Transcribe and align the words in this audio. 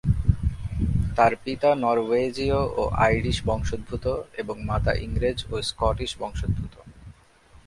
তার 1.15 1.33
পিতা 1.43 1.69
নরওয়েজীয় 1.75 2.59
ও 2.75 2.81
আইরিশ 3.05 3.37
বংশোদ্ভূত 3.45 4.05
এবং 4.37 4.55
মাতা 4.69 4.93
ইংরেজ 5.05 5.39
ও 5.51 5.55
স্কটিশ 5.69 6.11
বংশোদ্ভূত। 6.19 6.75